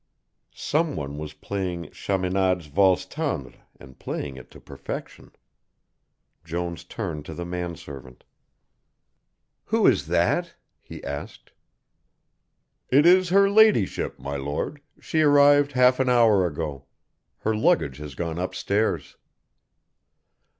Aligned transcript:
Someone 0.55 1.19
was 1.19 1.33
playing 1.33 1.91
Chaminade's 1.91 2.65
Valse 2.65 3.05
Tendre 3.05 3.61
and 3.79 3.99
playing 3.99 4.35
it 4.35 4.49
to 4.49 4.59
perfection. 4.59 5.29
Jones 6.43 6.83
turned 6.83 7.23
to 7.25 7.35
the 7.35 7.45
man 7.45 7.75
servant. 7.75 8.23
"Who 9.65 9.85
is 9.85 10.07
that?" 10.07 10.55
he 10.79 11.03
asked. 11.03 11.51
"It 12.89 13.05
is 13.05 13.29
her 13.29 13.47
ladyship, 13.47 14.17
my 14.17 14.37
Lord, 14.37 14.81
she 14.99 15.21
arrived 15.21 15.73
half 15.73 15.99
an 15.99 16.09
hour 16.09 16.47
ago. 16.47 16.85
Her 17.41 17.55
luggage 17.55 17.97
has 17.97 18.15
gone 18.15 18.39
upstairs." 18.39 19.17